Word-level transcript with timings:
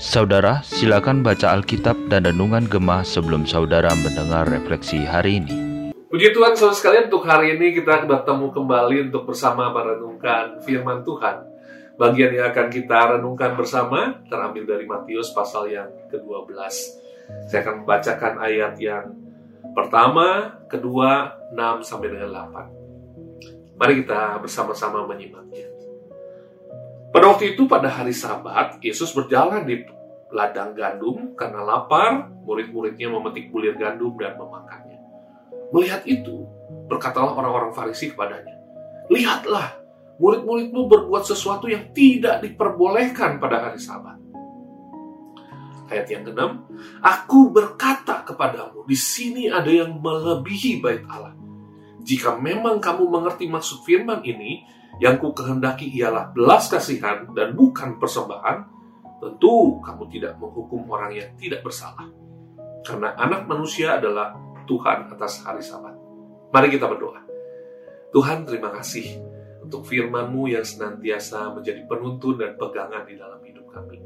Saudara, 0.00 0.64
silakan 0.64 1.20
baca 1.20 1.52
Alkitab 1.52 2.08
dan 2.08 2.24
Renungan 2.24 2.64
Gemah 2.64 3.04
sebelum 3.04 3.44
saudara 3.44 3.92
mendengar 3.92 4.48
refleksi 4.48 5.04
hari 5.04 5.44
ini. 5.44 5.52
Puji 6.08 6.32
Tuhan 6.32 6.56
saudara 6.56 6.72
sekalian 6.72 7.04
untuk 7.12 7.28
hari 7.28 7.60
ini 7.60 7.76
kita 7.76 8.08
bertemu 8.08 8.56
kembali 8.56 9.12
untuk 9.12 9.28
bersama 9.28 9.68
merenungkan 9.68 10.64
firman 10.64 11.04
Tuhan. 11.04 11.44
Bagian 12.00 12.32
yang 12.32 12.48
akan 12.56 12.72
kita 12.72 13.20
renungkan 13.20 13.52
bersama 13.60 14.24
terambil 14.24 14.64
dari 14.64 14.88
Matius 14.88 15.36
pasal 15.36 15.68
yang 15.68 15.92
ke-12. 16.08 16.56
Saya 17.52 17.60
akan 17.60 17.84
membacakan 17.84 18.40
ayat 18.40 18.80
yang 18.80 19.12
pertama, 19.76 20.56
kedua, 20.72 21.36
6 21.52 21.84
sampai 21.84 22.08
dengan 22.16 22.32
8. 22.32 23.76
Mari 23.76 23.92
kita 24.00 24.40
bersama-sama 24.40 25.04
menyimaknya. 25.04 25.79
Pada 27.10 27.26
waktu 27.26 27.58
itu 27.58 27.66
pada 27.66 27.90
hari 27.90 28.14
Sabat, 28.14 28.78
Yesus 28.78 29.10
berjalan 29.10 29.66
di 29.66 29.82
ladang 30.30 30.78
gandum 30.78 31.34
karena 31.34 31.66
lapar, 31.66 32.30
murid-muridnya 32.46 33.10
memetik 33.10 33.50
bulir 33.50 33.74
gandum 33.74 34.14
dan 34.14 34.38
memakannya. 34.38 34.98
Melihat 35.74 36.06
itu, 36.06 36.46
berkatalah 36.86 37.34
orang-orang 37.34 37.74
Farisi 37.74 38.14
kepadanya, 38.14 38.54
Lihatlah, 39.10 39.74
murid-muridmu 40.22 40.86
berbuat 40.86 41.26
sesuatu 41.26 41.66
yang 41.66 41.90
tidak 41.90 42.46
diperbolehkan 42.46 43.42
pada 43.42 43.70
hari 43.70 43.82
Sabat. 43.82 44.14
Ayat 45.90 46.06
yang 46.06 46.22
keenam, 46.22 46.62
Aku 47.02 47.50
berkata 47.50 48.22
kepadamu, 48.22 48.86
di 48.86 48.94
sini 48.94 49.50
ada 49.50 49.66
yang 49.66 49.98
melebihi 49.98 50.78
bait 50.78 51.02
Allah. 51.10 51.39
Jika 52.10 52.42
memang 52.42 52.82
kamu 52.82 53.06
mengerti 53.06 53.46
maksud 53.46 53.86
firman 53.86 54.18
ini, 54.26 54.66
yang 54.98 55.22
ku 55.22 55.30
kehendaki 55.30 55.86
ialah 55.94 56.34
belas 56.34 56.66
kasihan 56.66 57.30
dan 57.38 57.54
bukan 57.54 58.02
persembahan, 58.02 58.66
tentu 59.22 59.78
kamu 59.78 60.10
tidak 60.10 60.34
menghukum 60.42 60.90
orang 60.90 61.14
yang 61.14 61.30
tidak 61.38 61.62
bersalah. 61.62 62.10
Karena 62.82 63.14
anak 63.14 63.46
manusia 63.46 63.94
adalah 64.02 64.34
Tuhan 64.66 65.06
atas 65.06 65.46
hari 65.46 65.62
sabat. 65.62 65.94
Mari 66.50 66.74
kita 66.74 66.90
berdoa. 66.90 67.22
Tuhan 68.10 68.42
terima 68.42 68.74
kasih 68.74 69.22
untuk 69.62 69.86
firman-Mu 69.86 70.50
yang 70.50 70.66
senantiasa 70.66 71.54
menjadi 71.54 71.86
penuntun 71.86 72.42
dan 72.42 72.58
pegangan 72.58 73.06
di 73.06 73.14
dalam 73.14 73.38
hidup 73.46 73.70
kami. 73.70 74.02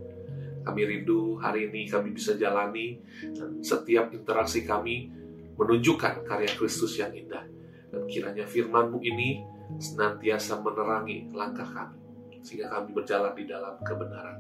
Kami 0.61 0.81
rindu 0.85 1.41
hari 1.41 1.73
ini 1.73 1.89
kami 1.89 2.13
bisa 2.13 2.37
jalani 2.37 3.01
dan 3.33 3.65
setiap 3.65 4.13
interaksi 4.13 4.61
kami 4.69 5.09
menunjukkan 5.57 6.29
karya 6.29 6.53
Kristus 6.53 7.01
yang 7.01 7.17
indah. 7.17 7.54
Dan 7.95 8.11
kiranya 8.11 8.43
firman-Mu 8.43 8.99
ini 9.07 9.47
senantiasa 9.79 10.59
menerangi 10.59 11.31
langkah 11.31 11.67
kami, 11.67 11.99
sehingga 12.43 12.75
kami 12.75 12.91
berjalan 12.91 13.33
di 13.39 13.45
dalam 13.47 13.79
kebenaran. 13.87 14.39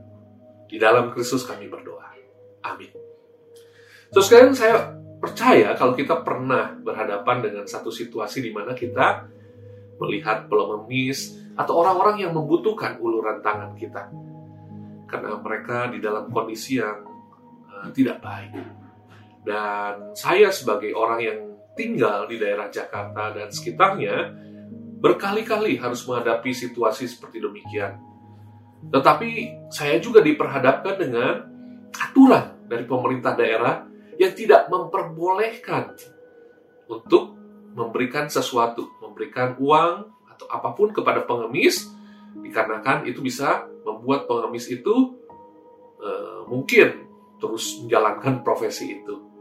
Di 0.66 0.76
dalam 0.76 1.14
Kristus 1.14 1.46
kami 1.46 1.70
berdoa. 1.70 2.10
Amin. 2.64 2.90
Terus 4.10 4.26
sekarang 4.26 4.56
saya 4.56 4.94
percaya 5.20 5.76
kalau 5.76 5.94
kita 5.94 6.24
pernah 6.24 6.74
berhadapan 6.80 7.44
dengan 7.44 7.64
satu 7.68 7.92
situasi 7.92 8.40
di 8.40 8.50
mana 8.50 8.72
kita 8.72 9.28
melihat 10.00 10.50
pengemis 10.50 11.38
atau 11.54 11.84
orang-orang 11.84 12.26
yang 12.26 12.32
membutuhkan 12.34 12.98
uluran 12.98 13.38
tangan 13.44 13.76
kita. 13.78 14.10
Karena 15.06 15.38
mereka 15.38 15.92
di 15.92 16.02
dalam 16.02 16.26
kondisi 16.32 16.82
yang 16.82 17.06
uh, 17.70 17.88
tidak 17.94 18.18
baik. 18.18 18.83
Dan 19.44 20.16
saya 20.16 20.48
sebagai 20.48 20.96
orang 20.96 21.20
yang 21.20 21.38
tinggal 21.76 22.24
di 22.24 22.40
daerah 22.40 22.72
Jakarta 22.72 23.36
dan 23.36 23.52
sekitarnya, 23.52 24.16
berkali-kali 25.04 25.76
harus 25.76 26.00
menghadapi 26.08 26.56
situasi 26.56 27.04
seperti 27.04 27.44
demikian. 27.44 28.00
Tetapi 28.88 29.30
saya 29.68 30.00
juga 30.00 30.24
diperhadapkan 30.24 30.96
dengan 30.96 31.44
aturan 31.92 32.64
dari 32.64 32.88
pemerintah 32.88 33.36
daerah 33.36 33.84
yang 34.16 34.32
tidak 34.32 34.72
memperbolehkan 34.72 35.92
untuk 36.88 37.36
memberikan 37.74 38.30
sesuatu, 38.30 38.86
memberikan 39.02 39.58
uang 39.58 40.08
atau 40.30 40.46
apa 40.48 40.72
pun 40.72 40.94
kepada 40.94 41.26
pengemis, 41.26 41.90
dikarenakan 42.38 43.06
itu 43.06 43.20
bisa 43.20 43.66
membuat 43.82 44.26
pengemis 44.30 44.70
itu 44.70 45.18
e, 45.98 46.10
mungkin 46.46 47.06
terus 47.42 47.82
menjalankan 47.82 48.46
profesi 48.46 49.02
itu. 49.02 49.33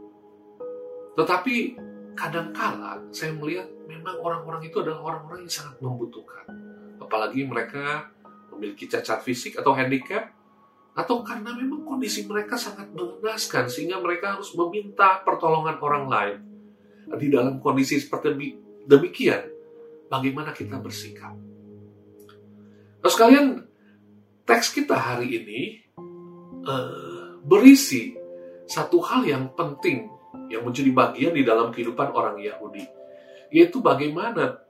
Tetapi 1.14 1.54
kadangkala 2.14 3.02
saya 3.10 3.34
melihat 3.34 3.66
memang 3.86 4.18
orang-orang 4.22 4.66
itu 4.66 4.82
adalah 4.82 5.02
orang-orang 5.14 5.46
yang 5.46 5.54
sangat 5.54 5.76
membutuhkan. 5.82 6.46
Apalagi 6.98 7.46
mereka 7.46 8.10
memiliki 8.54 8.86
cacat 8.86 9.22
fisik 9.22 9.58
atau 9.58 9.74
handicap, 9.74 10.30
atau 10.94 11.26
karena 11.26 11.50
memang 11.58 11.82
kondisi 11.82 12.22
mereka 12.22 12.54
sangat 12.54 12.86
mengenaskan 12.94 13.66
sehingga 13.66 13.98
mereka 13.98 14.38
harus 14.38 14.54
meminta 14.54 15.26
pertolongan 15.26 15.76
orang 15.82 16.06
lain. 16.06 16.38
Di 17.18 17.26
dalam 17.28 17.58
kondisi 17.58 17.98
seperti 17.98 18.54
demikian, 18.86 19.42
bagaimana 20.06 20.54
kita 20.54 20.78
bersikap? 20.78 21.34
Nah, 23.02 23.10
sekalian, 23.10 23.66
teks 24.46 24.72
kita 24.72 24.96
hari 24.96 25.28
ini 25.42 25.60
uh, 26.64 27.42
berisi 27.44 28.16
satu 28.64 29.02
hal 29.04 29.28
yang 29.28 29.52
penting 29.52 30.08
yang 30.52 30.62
menjadi 30.62 30.90
bagian 30.92 31.32
di 31.34 31.42
dalam 31.42 31.72
kehidupan 31.74 32.12
orang 32.14 32.38
Yahudi, 32.38 32.84
yaitu 33.50 33.80
bagaimana 33.80 34.64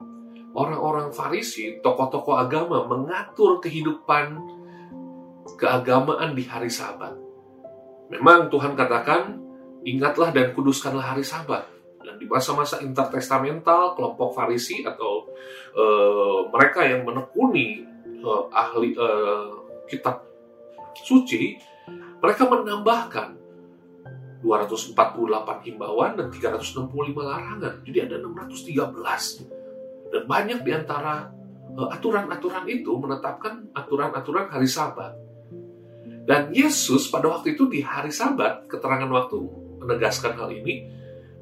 orang-orang 0.55 1.11
Farisi, 1.11 1.83
tokoh-tokoh 1.83 2.39
agama 2.39 2.87
mengatur 2.87 3.59
kehidupan 3.59 4.39
keagamaan 5.59 6.33
di 6.33 6.47
hari 6.47 6.71
Sabat. 6.71 7.19
Memang 8.09 8.49
Tuhan 8.49 8.79
katakan, 8.79 9.43
ingatlah 9.83 10.31
dan 10.31 10.55
kuduskanlah 10.55 11.15
hari 11.15 11.27
Sabat. 11.27 11.67
Dan 12.05 12.21
di 12.21 12.29
masa-masa 12.29 12.85
intertestamental, 12.85 13.99
kelompok 13.99 14.37
Farisi 14.37 14.85
atau 14.87 15.27
uh, 15.75 16.47
mereka 16.53 16.85
yang 16.87 17.03
menekuni 17.03 17.83
uh, 18.23 18.47
ahli 18.53 18.95
uh, 18.95 19.65
kitab 19.91 20.23
suci, 21.03 21.59
mereka 22.23 22.47
menambahkan 22.47 23.44
248 24.45 24.93
himbauan 25.65 26.21
dan 26.21 26.29
365 26.29 26.85
larangan. 27.17 27.81
Jadi 27.81 27.99
ada 28.05 28.21
613. 28.21 30.13
Dan 30.13 30.23
banyak 30.29 30.61
di 30.61 30.71
antara 30.77 31.33
eh, 31.73 31.89
aturan-aturan 31.89 32.69
itu 32.69 32.93
menetapkan 33.01 33.73
aturan-aturan 33.73 34.53
hari 34.53 34.69
Sabat. 34.69 35.17
Dan 36.25 36.53
Yesus 36.53 37.09
pada 37.09 37.33
waktu 37.33 37.57
itu 37.57 37.69
di 37.73 37.81
hari 37.81 38.13
Sabat, 38.13 38.69
keterangan 38.69 39.09
waktu 39.09 39.41
menegaskan 39.81 40.37
hal 40.37 40.53
ini, 40.53 40.89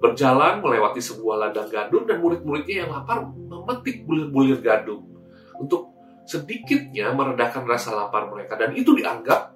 berjalan 0.03 0.59
melewati 0.59 0.99
sebuah 0.99 1.47
ladang 1.47 1.71
gandum 1.71 2.03
dan 2.03 2.19
murid-muridnya 2.19 2.87
yang 2.87 2.91
lapar 2.91 3.23
memetik 3.23 4.03
bulir-bulir 4.03 4.59
gandum 4.59 5.07
untuk 5.55 5.95
sedikitnya 6.27 7.15
meredakan 7.15 7.63
rasa 7.67 7.95
lapar 7.95 8.27
mereka. 8.27 8.59
Dan 8.59 8.75
itu 8.75 8.99
dianggap 8.99 9.55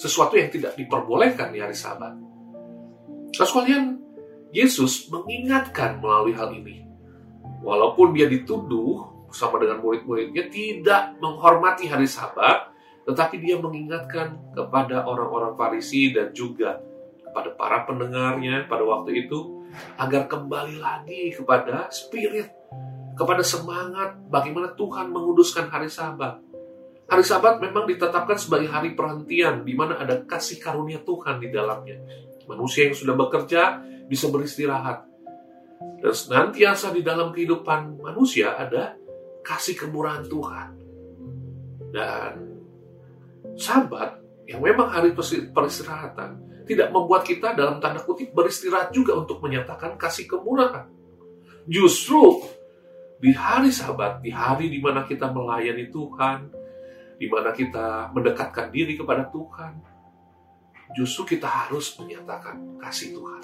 sesuatu 0.00 0.40
yang 0.40 0.48
tidak 0.48 0.72
diperbolehkan 0.80 1.52
di 1.52 1.60
hari 1.60 1.76
Sabat. 1.76 2.31
Nah, 3.32 3.46
sekalian, 3.48 3.96
Yesus 4.52 5.08
mengingatkan 5.08 5.96
melalui 6.04 6.36
hal 6.36 6.52
ini. 6.52 6.84
Walaupun 7.64 8.12
dia 8.12 8.28
dituduh 8.28 9.24
bersama 9.32 9.56
dengan 9.56 9.80
murid-muridnya 9.80 10.52
tidak 10.52 11.16
menghormati 11.16 11.88
hari 11.88 12.04
sabat, 12.04 12.68
tetapi 13.08 13.40
dia 13.40 13.56
mengingatkan 13.56 14.36
kepada 14.52 15.08
orang-orang 15.08 15.56
Farisi 15.56 16.12
dan 16.12 16.36
juga 16.36 16.84
kepada 17.24 17.56
para 17.56 17.88
pendengarnya 17.88 18.68
pada 18.68 18.84
waktu 18.84 19.24
itu 19.24 19.64
agar 19.96 20.28
kembali 20.28 20.76
lagi 20.76 21.32
kepada 21.32 21.88
spirit, 21.88 22.52
kepada 23.16 23.40
semangat 23.40 24.20
bagaimana 24.28 24.76
Tuhan 24.76 25.08
menguduskan 25.08 25.72
hari 25.72 25.88
sabat. 25.88 26.44
Hari 27.08 27.24
sabat 27.24 27.56
memang 27.56 27.88
ditetapkan 27.88 28.36
sebagai 28.36 28.68
hari 28.68 28.92
perhentian 28.92 29.64
di 29.64 29.72
mana 29.72 29.96
ada 29.96 30.20
kasih 30.28 30.60
karunia 30.60 31.00
Tuhan 31.00 31.40
di 31.40 31.48
dalamnya. 31.48 31.96
Manusia 32.46 32.90
yang 32.90 32.96
sudah 32.96 33.14
bekerja 33.14 33.82
bisa 34.06 34.28
beristirahat. 34.28 35.06
Dan 36.02 36.14
senantiasa 36.14 36.90
di 36.90 37.02
dalam 37.02 37.30
kehidupan 37.30 38.02
manusia 38.02 38.58
ada 38.58 38.98
kasih 39.42 39.78
kemurahan 39.78 40.26
Tuhan. 40.26 40.68
Dan 41.92 42.32
sabat 43.58 44.18
yang 44.46 44.62
memang 44.62 44.90
hari 44.90 45.14
peristirahatan 45.54 46.64
tidak 46.66 46.88
membuat 46.94 47.22
kita 47.26 47.54
dalam 47.54 47.82
tanda 47.82 48.02
kutip 48.02 48.30
beristirahat 48.34 48.94
juga 48.94 49.18
untuk 49.18 49.42
menyatakan 49.42 49.98
kasih 49.98 50.26
kemurahan. 50.30 50.86
Justru 51.66 52.42
di 53.22 53.30
hari 53.30 53.70
sabat, 53.70 54.18
di 54.18 54.34
hari 54.34 54.66
di 54.66 54.82
mana 54.82 55.06
kita 55.06 55.30
melayani 55.30 55.90
Tuhan, 55.90 56.50
di 57.18 57.26
mana 57.30 57.54
kita 57.54 58.10
mendekatkan 58.10 58.74
diri 58.74 58.98
kepada 58.98 59.30
Tuhan, 59.30 59.91
justru 60.96 61.36
kita 61.36 61.48
harus 61.48 61.96
menyatakan 61.98 62.78
kasih 62.80 63.16
Tuhan, 63.16 63.42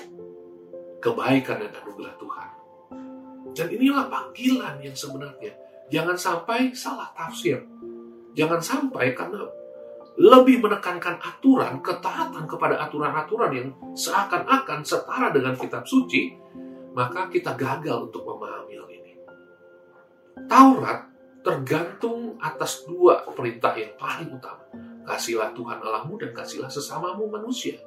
kebaikan 1.00 1.64
dan 1.64 1.72
anugerah 1.82 2.14
Tuhan. 2.20 2.48
Dan 3.56 3.66
inilah 3.72 4.06
panggilan 4.06 4.76
yang 4.84 4.94
sebenarnya. 4.94 5.52
Jangan 5.88 6.16
sampai 6.20 6.76
salah 6.76 7.08
tafsir. 7.16 7.64
Jangan 8.36 8.60
sampai 8.60 9.16
karena 9.16 9.48
lebih 10.18 10.58
menekankan 10.58 11.16
aturan, 11.22 11.78
ketaatan 11.78 12.44
kepada 12.50 12.74
aturan-aturan 12.86 13.50
yang 13.54 13.68
seakan-akan 13.94 14.82
setara 14.82 15.30
dengan 15.30 15.54
kitab 15.54 15.86
suci, 15.86 16.34
maka 16.90 17.30
kita 17.30 17.54
gagal 17.54 18.10
untuk 18.10 18.26
memahami 18.26 18.74
hal 18.74 18.88
ini. 18.90 19.12
Taurat 20.50 21.06
tergantung 21.46 22.34
atas 22.42 22.82
dua 22.82 23.22
perintah 23.30 23.78
yang 23.78 23.94
paling 23.94 24.34
utama. 24.34 24.66
Kasihlah 25.08 25.56
Tuhan 25.56 25.80
Allahmu 25.80 26.20
dan 26.20 26.36
kasihlah 26.36 26.68
sesamamu 26.68 27.32
manusia. 27.32 27.80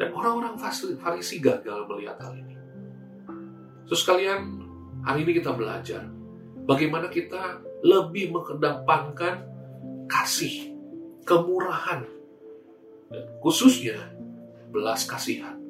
Dan 0.00 0.16
orang-orang 0.16 0.56
Farisi 0.96 1.44
gagal 1.44 1.84
melihat 1.84 2.16
hal 2.24 2.40
ini. 2.40 2.56
Terus 3.84 4.00
kalian, 4.08 4.64
hari 5.04 5.28
ini 5.28 5.36
kita 5.36 5.52
belajar 5.52 6.08
bagaimana 6.64 7.12
kita 7.12 7.60
lebih 7.84 8.32
mengedepankan 8.32 9.44
kasih, 10.08 10.72
kemurahan, 11.28 12.08
dan 13.12 13.24
khususnya 13.44 14.00
belas 14.72 15.04
kasihan. 15.04 15.60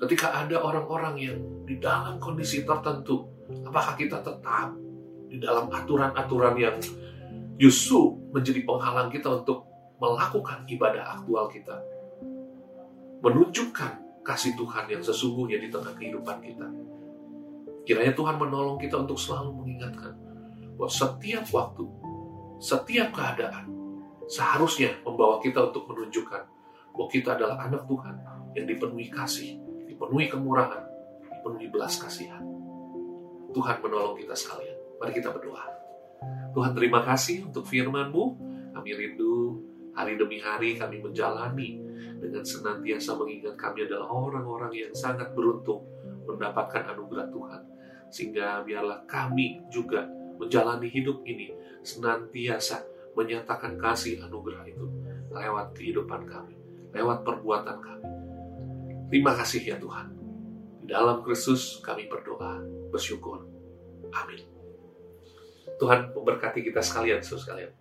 Ketika 0.00 0.32
ada 0.32 0.64
orang-orang 0.64 1.14
yang 1.20 1.38
di 1.68 1.76
dalam 1.76 2.16
kondisi 2.16 2.64
tertentu, 2.64 3.28
apakah 3.68 4.00
kita 4.00 4.24
tetap 4.24 4.72
di 5.28 5.36
dalam 5.36 5.68
aturan-aturan 5.68 6.54
yang 6.56 6.76
justru 7.60 8.16
menjadi 8.32 8.64
penghalang 8.64 9.12
kita 9.12 9.42
untuk 9.44 9.73
melakukan 10.04 10.68
ibadah 10.68 11.16
aktual 11.16 11.48
kita? 11.48 11.80
Menunjukkan 13.24 14.20
kasih 14.20 14.52
Tuhan 14.52 14.84
yang 14.92 15.00
sesungguhnya 15.00 15.56
di 15.56 15.72
tengah 15.72 15.96
kehidupan 15.96 16.44
kita. 16.44 16.68
Kiranya 17.88 18.12
Tuhan 18.12 18.36
menolong 18.36 18.76
kita 18.76 19.00
untuk 19.00 19.16
selalu 19.16 19.64
mengingatkan 19.64 20.12
bahwa 20.76 20.90
setiap 20.92 21.44
waktu, 21.52 21.84
setiap 22.60 23.12
keadaan 23.16 23.68
seharusnya 24.28 25.00
membawa 25.04 25.40
kita 25.40 25.72
untuk 25.72 25.88
menunjukkan 25.88 26.42
bahwa 26.92 27.06
kita 27.08 27.36
adalah 27.36 27.64
anak 27.64 27.84
Tuhan 27.84 28.16
yang 28.56 28.64
dipenuhi 28.68 29.08
kasih, 29.12 29.60
dipenuhi 29.88 30.32
kemurahan, 30.32 30.84
dipenuhi 31.28 31.68
belas 31.68 32.00
kasihan. 32.00 32.40
Tuhan 33.52 33.80
menolong 33.84 34.16
kita 34.16 34.34
sekalian. 34.34 34.74
Mari 34.98 35.12
kita 35.14 35.30
berdoa. 35.30 35.64
Tuhan 36.56 36.72
terima 36.72 37.04
kasih 37.04 37.46
untuk 37.46 37.68
firman-Mu. 37.68 38.24
Kami 38.74 38.90
rindu 38.90 39.60
hari 39.94 40.18
demi 40.18 40.42
hari 40.42 40.74
kami 40.74 41.00
menjalani 41.00 41.80
dengan 42.18 42.42
senantiasa 42.42 43.14
mengingat 43.18 43.54
kami 43.54 43.86
adalah 43.86 44.10
orang-orang 44.10 44.72
yang 44.74 44.92
sangat 44.94 45.30
beruntung 45.34 45.86
mendapatkan 46.26 46.94
anugerah 46.94 47.28
Tuhan 47.30 47.62
sehingga 48.10 48.62
biarlah 48.62 49.06
kami 49.06 49.62
juga 49.70 50.06
menjalani 50.38 50.90
hidup 50.90 51.22
ini 51.26 51.54
senantiasa 51.82 52.82
menyatakan 53.14 53.78
kasih 53.78 54.22
anugerah 54.26 54.66
itu 54.66 54.86
lewat 55.30 55.74
kehidupan 55.78 56.26
kami, 56.26 56.54
lewat 56.94 57.22
perbuatan 57.22 57.78
kami. 57.78 58.08
Terima 59.10 59.34
kasih 59.34 59.62
ya 59.62 59.76
Tuhan. 59.78 60.10
Di 60.82 60.86
dalam 60.90 61.22
Kristus 61.22 61.78
kami 61.82 62.10
berdoa, 62.10 62.60
bersyukur. 62.90 63.46
Amin. 64.10 64.42
Tuhan 65.78 66.14
memberkati 66.14 66.62
kita 66.62 66.82
sekalian, 66.82 67.22
saudara 67.22 67.42
sekalian. 67.42 67.72